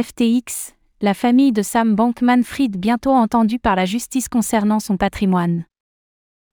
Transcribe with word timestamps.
FTX, 0.00 0.74
la 1.00 1.12
famille 1.12 1.50
de 1.50 1.60
Sam 1.60 1.96
Bankman-Fried 1.96 2.76
bientôt 2.76 3.10
entendue 3.10 3.58
par 3.58 3.74
la 3.74 3.84
justice 3.84 4.28
concernant 4.28 4.78
son 4.78 4.96
patrimoine. 4.96 5.64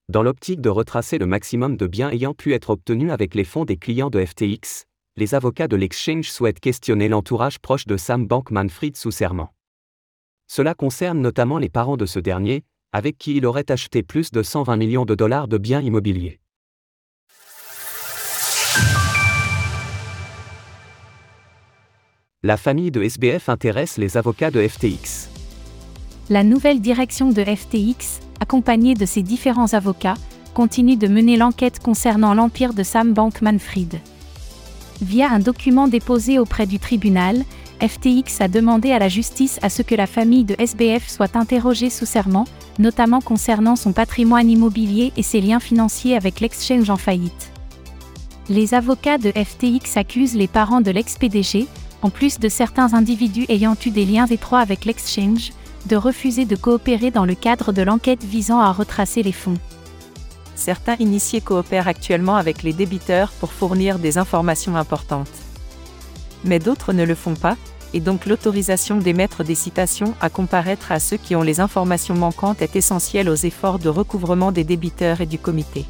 Dans 0.10 0.24
l'optique 0.24 0.62
de 0.62 0.70
retracer 0.70 1.20
le 1.20 1.28
maximum 1.28 1.78
de 1.78 1.86
biens 1.86 2.10
ayant 2.10 2.34
pu 2.34 2.56
être 2.56 2.72
obtenus 2.72 3.12
avec 3.12 3.36
les 3.36 3.44
fonds 3.44 3.64
des 3.64 3.78
clients 3.78 4.10
de 4.10 4.26
FTX, 4.26 4.86
les 5.16 5.36
avocats 5.36 5.68
de 5.68 5.76
l'exchange 5.76 6.32
souhaitent 6.32 6.60
questionner 6.60 7.08
l'entourage 7.08 7.60
proche 7.60 7.86
de 7.86 7.98
Sam 7.98 8.26
Bankman-Fried 8.26 8.98
sous 8.98 9.12
serment. 9.12 9.54
Cela 10.48 10.74
concerne 10.74 11.22
notamment 11.22 11.60
les 11.60 11.70
parents 11.70 11.98
de 11.98 12.08
ce 12.08 12.18
dernier, 12.18 12.64
avec 12.94 13.20
qui 13.20 13.36
il 13.36 13.46
aurait 13.46 13.70
acheté 13.70 14.02
plus 14.02 14.32
de 14.32 14.42
120 14.42 14.76
millions 14.76 15.06
de 15.06 15.14
dollars 15.14 15.48
de 15.48 15.60
biens 15.60 15.82
immobiliers. 15.82 16.40
La 22.46 22.58
famille 22.58 22.92
de 22.92 23.02
SBF 23.02 23.50
intéresse 23.50 23.98
les 23.98 24.18
avocats 24.18 24.52
de 24.52 24.62
FTX. 24.68 25.30
La 26.30 26.44
nouvelle 26.44 26.80
direction 26.80 27.32
de 27.32 27.44
FTX, 27.44 28.20
accompagnée 28.40 28.94
de 28.94 29.08
ses 29.08 29.24
différents 29.24 29.74
avocats, 29.74 30.14
continue 30.54 30.96
de 30.96 31.08
mener 31.08 31.38
l'enquête 31.38 31.80
concernant 31.80 32.36
l'empire 32.36 32.76
de 32.76 32.84
Sam 32.84 33.14
Bankman-Fried. 33.14 34.00
Via 35.02 35.32
un 35.32 35.40
document 35.40 35.88
déposé 35.88 36.38
auprès 36.38 36.68
du 36.68 36.78
tribunal, 36.78 37.44
FTX 37.82 38.40
a 38.42 38.48
demandé 38.48 38.92
à 38.92 39.00
la 39.00 39.10
justice 39.10 39.58
à 39.64 39.70
ce 39.72 39.82
que 39.82 39.96
la 39.96 40.06
famille 40.06 40.46
de 40.46 40.56
SBF 40.60 41.10
soit 41.10 41.36
interrogée 41.36 41.90
sous 41.90 42.06
serment, 42.06 42.46
notamment 42.78 43.22
concernant 43.22 43.76
son 43.76 43.92
patrimoine 43.92 44.52
immobilier 44.52 45.14
et 45.18 45.24
ses 45.24 45.42
liens 45.42 45.60
financiers 45.60 46.16
avec 46.16 46.42
l'exchange 46.42 46.92
en 46.92 46.98
faillite. 46.98 47.52
Les 48.50 48.76
avocats 48.76 49.18
de 49.18 49.32
FTX 49.32 49.98
accusent 49.98 50.36
les 50.36 50.48
parents 50.48 50.82
de 50.82 50.92
l'ex-PDG, 50.92 51.66
en 52.06 52.12
plus 52.12 52.38
de 52.38 52.50
certains 52.50 52.94
individus 52.94 53.48
ayant 53.50 53.76
eu 53.84 53.90
des 53.90 54.06
liens 54.06 54.28
étroits 54.28 54.60
avec 54.60 54.86
l'exchange, 54.86 55.54
de 55.88 55.96
refuser 55.96 56.46
de 56.46 56.56
coopérer 56.56 57.10
dans 57.10 57.26
le 57.26 57.34
cadre 57.34 57.72
de 57.72 57.82
l'enquête 57.82 58.24
visant 58.24 58.60
à 58.60 58.72
retracer 58.72 59.24
les 59.24 59.32
fonds. 59.32 59.58
Certains 60.54 60.98
initiés 61.00 61.42
coopèrent 61.42 61.88
actuellement 61.88 62.36
avec 62.36 62.62
les 62.62 62.74
débiteurs 62.74 63.32
pour 63.40 63.52
fournir 63.52 63.98
des 63.98 64.20
informations 64.20 64.76
importantes. 64.76 65.32
Mais 66.44 66.60
d'autres 66.60 66.94
ne 66.94 67.04
le 67.04 67.16
font 67.16 67.34
pas, 67.34 67.58
et 67.96 68.02
donc 68.02 68.28
l'autorisation 68.28 68.98
d'émettre 68.98 69.44
des 69.44 69.56
citations 69.56 70.14
à 70.22 70.30
comparaître 70.30 70.92
à 70.92 71.00
ceux 71.00 71.18
qui 71.18 71.36
ont 71.36 71.42
les 71.42 71.60
informations 71.60 72.14
manquantes 72.14 72.62
est 72.62 72.76
essentielle 72.76 73.30
aux 73.30 73.36
efforts 73.36 73.80
de 73.80 73.90
recouvrement 73.90 74.52
des 74.52 74.64
débiteurs 74.64 75.22
et 75.22 75.26
du 75.26 75.40
comité. 75.40 75.86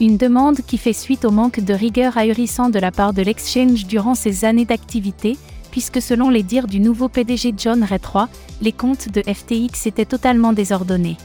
Une 0.00 0.16
demande 0.16 0.60
qui 0.64 0.78
fait 0.78 0.92
suite 0.92 1.24
au 1.24 1.32
manque 1.32 1.58
de 1.58 1.74
rigueur 1.74 2.16
ahurissant 2.16 2.70
de 2.70 2.78
la 2.78 2.92
part 2.92 3.12
de 3.12 3.22
l'exchange 3.22 3.86
durant 3.86 4.14
ces 4.14 4.44
années 4.44 4.64
d'activité, 4.64 5.36
puisque 5.72 6.00
selon 6.00 6.30
les 6.30 6.44
dires 6.44 6.68
du 6.68 6.78
nouveau 6.78 7.08
PDG 7.08 7.54
John 7.56 7.82
Ray 7.82 7.98
les 8.62 8.72
comptes 8.72 9.08
de 9.08 9.22
FTX 9.22 9.86
étaient 9.86 10.04
totalement 10.04 10.52
désordonnés. 10.52 11.16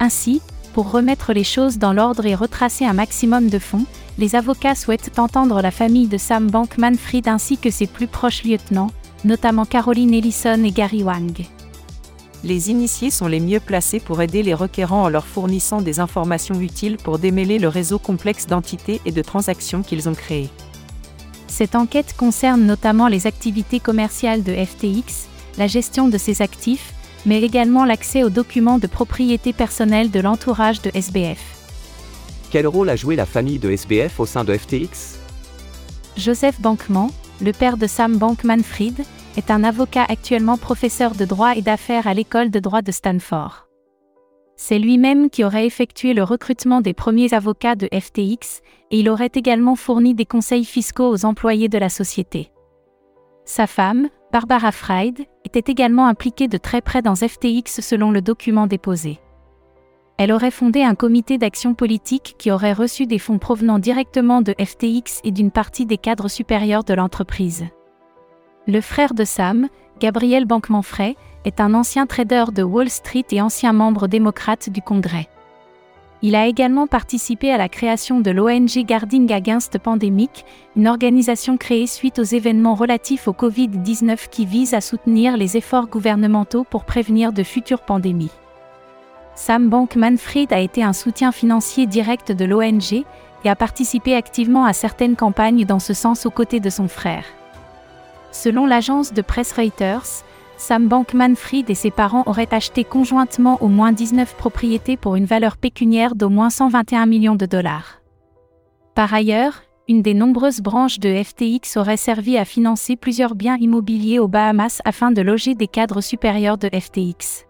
Ainsi, 0.00 0.42
pour 0.74 0.90
remettre 0.90 1.32
les 1.32 1.44
choses 1.44 1.78
dans 1.78 1.92
l'ordre 1.92 2.26
et 2.26 2.34
retracer 2.34 2.84
un 2.84 2.92
maximum 2.94 3.48
de 3.48 3.60
fonds, 3.60 3.86
les 4.18 4.34
avocats 4.34 4.74
souhaitent 4.74 5.16
entendre 5.16 5.62
la 5.62 5.70
famille 5.70 6.08
de 6.08 6.18
Sam 6.18 6.50
Bankman-Fried 6.50 7.28
ainsi 7.28 7.58
que 7.58 7.70
ses 7.70 7.86
plus 7.86 8.08
proches 8.08 8.42
lieutenants, 8.42 8.90
notamment 9.24 9.64
Caroline 9.64 10.14
Ellison 10.14 10.64
et 10.64 10.72
Gary 10.72 11.04
Wang 11.04 11.46
les 12.44 12.70
initiés 12.70 13.10
sont 13.10 13.26
les 13.26 13.40
mieux 13.40 13.60
placés 13.60 14.00
pour 14.00 14.22
aider 14.22 14.42
les 14.42 14.54
requérants 14.54 15.04
en 15.04 15.08
leur 15.08 15.26
fournissant 15.26 15.82
des 15.82 16.00
informations 16.00 16.60
utiles 16.60 16.96
pour 16.96 17.18
démêler 17.18 17.58
le 17.58 17.68
réseau 17.68 17.98
complexe 17.98 18.46
d'entités 18.46 19.00
et 19.04 19.12
de 19.12 19.22
transactions 19.22 19.82
qu'ils 19.82 20.08
ont 20.08 20.14
créé. 20.14 20.48
Cette 21.48 21.74
enquête 21.74 22.14
concerne 22.16 22.64
notamment 22.64 23.08
les 23.08 23.26
activités 23.26 23.80
commerciales 23.80 24.44
de 24.44 24.54
FTX, 24.54 25.26
la 25.56 25.66
gestion 25.66 26.08
de 26.08 26.18
ses 26.18 26.40
actifs, 26.40 26.92
mais 27.26 27.42
également 27.42 27.84
l'accès 27.84 28.22
aux 28.22 28.30
documents 28.30 28.78
de 28.78 28.86
propriété 28.86 29.52
personnelle 29.52 30.10
de 30.10 30.20
l'entourage 30.20 30.80
de 30.82 30.92
SBF. 30.94 31.40
Quel 32.50 32.66
rôle 32.68 32.88
a 32.88 32.96
joué 32.96 33.16
la 33.16 33.26
famille 33.26 33.58
de 33.58 33.70
SBF 33.70 34.20
au 34.20 34.26
sein 34.26 34.44
de 34.44 34.56
FTX 34.56 35.18
Joseph 36.16 36.60
Bankman, 36.60 37.10
le 37.40 37.52
père 37.52 37.76
de 37.76 37.86
Sam 37.86 38.16
Bankman-Fried, 38.16 39.04
est 39.38 39.52
un 39.52 39.62
avocat 39.62 40.04
actuellement 40.08 40.58
professeur 40.58 41.14
de 41.14 41.24
droit 41.24 41.54
et 41.54 41.62
d'affaires 41.62 42.08
à 42.08 42.12
l'école 42.12 42.50
de 42.50 42.58
droit 42.58 42.82
de 42.82 42.90
Stanford. 42.90 43.68
C'est 44.56 44.80
lui-même 44.80 45.30
qui 45.30 45.44
aurait 45.44 45.64
effectué 45.64 46.12
le 46.12 46.24
recrutement 46.24 46.80
des 46.80 46.92
premiers 46.92 47.32
avocats 47.32 47.76
de 47.76 47.88
FTX, 47.92 48.62
et 48.90 48.98
il 48.98 49.08
aurait 49.08 49.30
également 49.32 49.76
fourni 49.76 50.14
des 50.14 50.24
conseils 50.24 50.64
fiscaux 50.64 51.08
aux 51.08 51.24
employés 51.24 51.68
de 51.68 51.78
la 51.78 51.88
société. 51.88 52.50
Sa 53.44 53.68
femme, 53.68 54.08
Barbara 54.32 54.72
Fried, 54.72 55.24
était 55.44 55.70
également 55.70 56.08
impliquée 56.08 56.48
de 56.48 56.58
très 56.58 56.80
près 56.80 57.00
dans 57.00 57.14
FTX 57.14 57.80
selon 57.80 58.10
le 58.10 58.20
document 58.20 58.66
déposé. 58.66 59.20
Elle 60.18 60.32
aurait 60.32 60.50
fondé 60.50 60.82
un 60.82 60.96
comité 60.96 61.38
d'action 61.38 61.74
politique 61.74 62.34
qui 62.38 62.50
aurait 62.50 62.72
reçu 62.72 63.06
des 63.06 63.20
fonds 63.20 63.38
provenant 63.38 63.78
directement 63.78 64.42
de 64.42 64.52
FTX 64.60 65.20
et 65.22 65.30
d'une 65.30 65.52
partie 65.52 65.86
des 65.86 65.96
cadres 65.96 66.28
supérieurs 66.28 66.82
de 66.82 66.94
l'entreprise. 66.94 67.66
Le 68.70 68.82
frère 68.82 69.14
de 69.14 69.24
Sam, 69.24 69.68
Gabriel 69.98 70.44
Bankman-Frey, 70.44 71.16
est 71.46 71.58
un 71.58 71.72
ancien 71.72 72.04
trader 72.04 72.44
de 72.54 72.62
Wall 72.62 72.90
Street 72.90 73.24
et 73.30 73.40
ancien 73.40 73.72
membre 73.72 74.08
démocrate 74.08 74.68
du 74.68 74.82
Congrès. 74.82 75.26
Il 76.20 76.34
a 76.34 76.46
également 76.46 76.86
participé 76.86 77.50
à 77.50 77.56
la 77.56 77.70
création 77.70 78.20
de 78.20 78.30
l'ONG 78.30 78.84
Guarding 78.86 79.32
Against 79.32 79.78
Pandemic, 79.78 80.44
une 80.76 80.86
organisation 80.86 81.56
créée 81.56 81.86
suite 81.86 82.18
aux 82.18 82.24
événements 82.24 82.74
relatifs 82.74 83.26
au 83.26 83.32
Covid-19 83.32 84.28
qui 84.28 84.44
vise 84.44 84.74
à 84.74 84.82
soutenir 84.82 85.38
les 85.38 85.56
efforts 85.56 85.86
gouvernementaux 85.86 86.64
pour 86.64 86.84
prévenir 86.84 87.32
de 87.32 87.44
futures 87.44 87.86
pandémies. 87.86 88.32
Sam 89.34 89.70
Bankman-Fried 89.70 90.52
a 90.52 90.60
été 90.60 90.82
un 90.82 90.92
soutien 90.92 91.32
financier 91.32 91.86
direct 91.86 92.32
de 92.32 92.44
l'ONG 92.44 92.92
et 92.92 93.48
a 93.48 93.56
participé 93.56 94.14
activement 94.14 94.66
à 94.66 94.74
certaines 94.74 95.16
campagnes 95.16 95.64
dans 95.64 95.78
ce 95.78 95.94
sens 95.94 96.26
aux 96.26 96.30
côtés 96.30 96.60
de 96.60 96.68
son 96.68 96.86
frère. 96.88 97.24
Selon 98.38 98.66
l'agence 98.66 99.12
de 99.12 99.20
presse 99.20 99.52
Reuters, 99.52 100.22
Sam 100.56 100.86
Bankman-Fried 100.86 101.68
et 101.70 101.74
ses 101.74 101.90
parents 101.90 102.22
auraient 102.26 102.54
acheté 102.54 102.84
conjointement 102.84 103.60
au 103.60 103.66
moins 103.66 103.90
19 103.90 104.36
propriétés 104.36 104.96
pour 104.96 105.16
une 105.16 105.24
valeur 105.24 105.56
pécuniaire 105.56 106.14
d'au 106.14 106.28
moins 106.28 106.48
121 106.48 107.06
millions 107.06 107.34
de 107.34 107.46
dollars. 107.46 108.00
Par 108.94 109.12
ailleurs, 109.12 109.64
une 109.88 110.02
des 110.02 110.14
nombreuses 110.14 110.60
branches 110.60 111.00
de 111.00 111.20
FTX 111.20 111.76
aurait 111.78 111.96
servi 111.96 112.38
à 112.38 112.44
financer 112.44 112.94
plusieurs 112.94 113.34
biens 113.34 113.56
immobiliers 113.56 114.20
aux 114.20 114.28
Bahamas 114.28 114.82
afin 114.84 115.10
de 115.10 115.20
loger 115.20 115.56
des 115.56 115.66
cadres 115.66 116.00
supérieurs 116.00 116.58
de 116.58 116.68
FTX. 116.68 117.44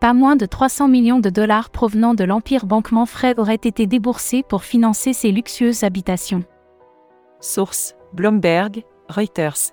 Pas 0.00 0.14
moins 0.14 0.34
de 0.34 0.46
300 0.46 0.88
millions 0.88 1.20
de 1.20 1.30
dollars 1.30 1.70
provenant 1.70 2.14
de 2.14 2.24
l'empire 2.24 2.66
Bankman 2.66 3.06
Fred 3.06 3.38
auraient 3.38 3.54
été 3.54 3.86
déboursés 3.86 4.42
pour 4.42 4.64
financer 4.64 5.12
ces 5.12 5.30
luxueuses 5.30 5.84
habitations. 5.84 6.42
Source 7.38 7.94
Bloomberg, 8.12 8.82
Reuters. 9.08 9.72